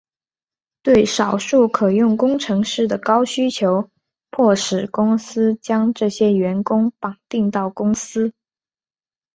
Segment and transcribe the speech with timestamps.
[0.81, 3.91] 对少数可用工程师的高需求
[4.31, 8.33] 迫使公司将这些员工绑定到公司。